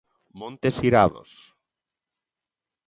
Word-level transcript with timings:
Montes 0.41 0.75
irados! 0.87 1.31